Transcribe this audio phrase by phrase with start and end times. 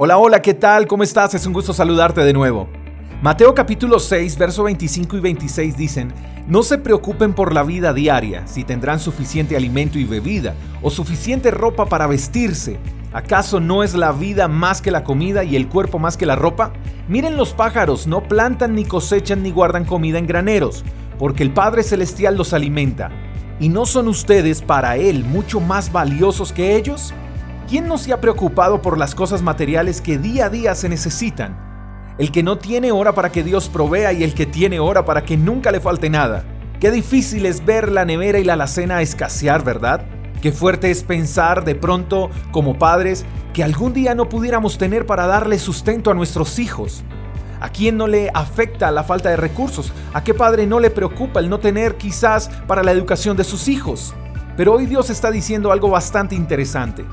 [0.00, 0.86] Hola, hola, ¿qué tal?
[0.86, 1.34] ¿Cómo estás?
[1.34, 2.68] Es un gusto saludarte de nuevo.
[3.20, 6.14] Mateo capítulo 6, verso 25 y 26 dicen,
[6.46, 11.50] No se preocupen por la vida diaria, si tendrán suficiente alimento y bebida, o suficiente
[11.50, 12.78] ropa para vestirse.
[13.12, 16.36] ¿Acaso no es la vida más que la comida y el cuerpo más que la
[16.36, 16.72] ropa?
[17.08, 20.84] Miren los pájaros, no plantan ni cosechan ni guardan comida en graneros,
[21.18, 23.10] porque el Padre Celestial los alimenta.
[23.58, 27.12] ¿Y no son ustedes para Él mucho más valiosos que ellos?
[27.68, 32.14] ¿Quién no se ha preocupado por las cosas materiales que día a día se necesitan?
[32.16, 35.22] El que no tiene hora para que Dios provea y el que tiene hora para
[35.22, 36.46] que nunca le falte nada.
[36.80, 40.06] Qué difícil es ver la nevera y la alacena escasear, ¿verdad?
[40.40, 45.26] Qué fuerte es pensar de pronto, como padres, que algún día no pudiéramos tener para
[45.26, 47.04] darle sustento a nuestros hijos.
[47.60, 49.92] ¿A quién no le afecta la falta de recursos?
[50.14, 53.68] ¿A qué padre no le preocupa el no tener quizás para la educación de sus
[53.68, 54.14] hijos?
[54.56, 57.04] Pero hoy Dios está diciendo algo bastante interesante.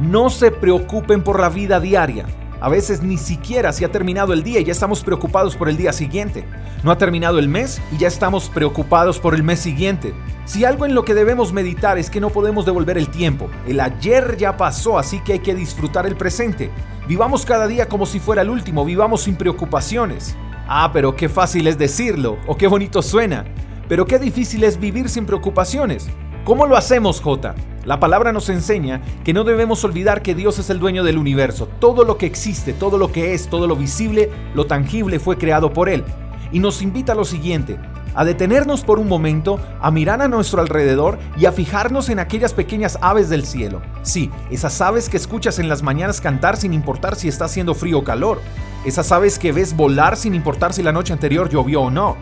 [0.00, 2.24] No se preocupen por la vida diaria.
[2.58, 5.76] A veces ni siquiera se ha terminado el día y ya estamos preocupados por el
[5.76, 6.46] día siguiente.
[6.82, 10.14] No ha terminado el mes y ya estamos preocupados por el mes siguiente.
[10.46, 13.50] Si algo en lo que debemos meditar es que no podemos devolver el tiempo.
[13.66, 16.70] El ayer ya pasó, así que hay que disfrutar el presente.
[17.06, 20.34] Vivamos cada día como si fuera el último, vivamos sin preocupaciones.
[20.66, 23.44] Ah, pero qué fácil es decirlo, o qué bonito suena.
[23.86, 26.08] Pero qué difícil es vivir sin preocupaciones.
[26.44, 27.54] ¿Cómo lo hacemos, Jota?
[27.84, 31.66] La palabra nos enseña que no debemos olvidar que Dios es el dueño del universo.
[31.78, 35.72] Todo lo que existe, todo lo que es, todo lo visible, lo tangible fue creado
[35.72, 36.04] por Él.
[36.52, 37.78] Y nos invita a lo siguiente,
[38.14, 42.52] a detenernos por un momento, a mirar a nuestro alrededor y a fijarnos en aquellas
[42.52, 43.80] pequeñas aves del cielo.
[44.02, 48.00] Sí, esas aves que escuchas en las mañanas cantar sin importar si está haciendo frío
[48.00, 48.42] o calor.
[48.84, 52.16] Esas aves que ves volar sin importar si la noche anterior llovió o no.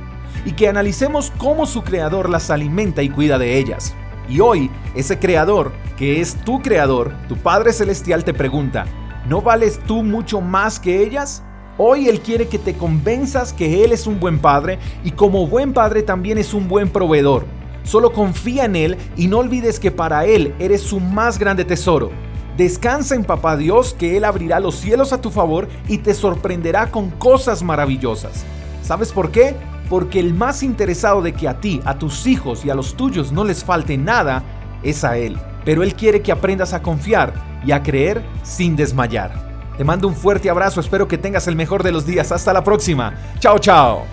[0.45, 3.95] Y que analicemos cómo su creador las alimenta y cuida de ellas.
[4.29, 8.85] Y hoy, ese creador, que es tu creador, tu Padre Celestial, te pregunta,
[9.27, 11.43] ¿no vales tú mucho más que ellas?
[11.79, 15.73] Hoy Él quiere que te convenzas que Él es un buen padre y como buen
[15.73, 17.47] padre también es un buen proveedor.
[17.85, 22.11] Solo confía en Él y no olvides que para Él eres su más grande tesoro.
[22.57, 26.91] Descansa en Papá Dios que Él abrirá los cielos a tu favor y te sorprenderá
[26.91, 28.45] con cosas maravillosas.
[28.83, 29.55] ¿Sabes por qué?
[29.89, 33.33] Porque el más interesado de que a ti, a tus hijos y a los tuyos
[33.33, 34.43] no les falte nada
[34.83, 35.39] es a Él.
[35.65, 37.33] Pero Él quiere que aprendas a confiar
[37.65, 39.49] y a creer sin desmayar.
[39.77, 42.33] Te mando un fuerte abrazo, espero que tengas el mejor de los días.
[42.33, 43.15] Hasta la próxima.
[43.39, 44.05] Chao, chao.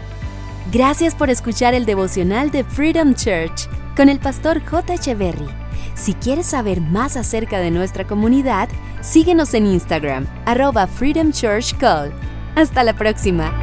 [0.72, 4.94] Gracias por escuchar el devocional de Freedom Church con el pastor J.
[4.94, 5.48] Echeverry.
[5.96, 8.68] Si quieres saber más acerca de nuestra comunidad,
[9.02, 12.12] síguenos en Instagram, arroba Freedom Church Call.
[12.56, 13.54] Hasta la próxima.